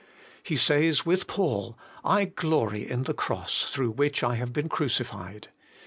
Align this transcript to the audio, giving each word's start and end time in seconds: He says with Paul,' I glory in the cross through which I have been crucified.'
He 0.41 0.55
says 0.57 1.05
with 1.05 1.27
Paul,' 1.27 1.77
I 2.17 2.25
glory 2.25 2.89
in 2.89 3.03
the 3.03 3.13
cross 3.13 3.65
through 3.71 3.91
which 3.91 4.23
I 4.23 4.33
have 4.33 4.51
been 4.51 4.67
crucified.' 4.67 5.49